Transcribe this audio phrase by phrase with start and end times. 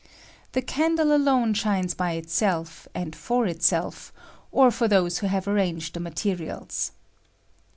[0.53, 4.11] The candle alone shines by itself and for itself,
[4.51, 6.91] or for those who have arranged the materials.